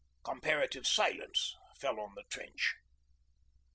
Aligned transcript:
comparative 0.29 0.87
silence 0.87 1.55
fell 1.75 1.99
on 1.99 2.15
the 2.15 2.23
trench. 2.31 2.73